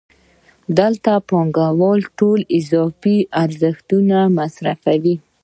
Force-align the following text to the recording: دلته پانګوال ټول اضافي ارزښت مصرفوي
دلته 0.79 1.11
پانګوال 1.29 2.01
ټول 2.19 2.39
اضافي 2.57 3.17
ارزښت 3.43 3.89
مصرفوي 4.37 5.15